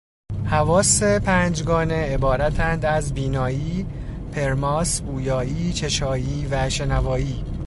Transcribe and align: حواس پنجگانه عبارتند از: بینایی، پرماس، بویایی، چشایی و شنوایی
حواس 0.45 1.03
پنجگانه 1.03 2.13
عبارتند 2.13 2.85
از: 2.85 3.13
بینایی، 3.13 3.85
پرماس، 4.31 5.01
بویایی، 5.01 5.73
چشایی 5.73 6.45
و 6.45 6.69
شنوایی 6.69 7.43